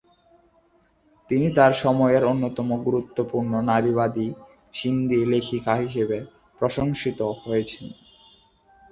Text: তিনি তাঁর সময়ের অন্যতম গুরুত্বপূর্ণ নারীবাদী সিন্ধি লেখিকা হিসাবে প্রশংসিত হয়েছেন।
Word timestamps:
তিনি 1.29 1.47
তাঁর 1.55 1.73
সময়ের 1.83 2.23
অন্যতম 2.23 2.69
গুরুত্বপূর্ণ 2.85 3.51
নারীবাদী 3.69 4.27
সিন্ধি 4.73 5.19
লেখিকা 5.25 5.73
হিসাবে 5.75 6.17
প্রশংসিত 6.59 7.19
হয়েছেন। 7.41 7.85